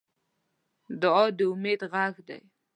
[1.01, 2.39] دعا د امید غږ دی.